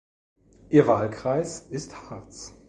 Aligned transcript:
Ihr 0.71 0.87
Wahlkreis 0.87 1.67
ist 1.69 2.09
Harz. 2.09 2.55